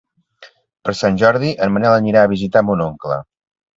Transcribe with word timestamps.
Per 0.87 0.95
Sant 1.01 1.19
Jordi 1.23 1.51
en 1.67 1.75
Manel 1.75 1.99
anirà 1.99 2.25
a 2.25 2.31
visitar 2.33 2.65
mon 2.71 2.83
oncle. 2.87 3.23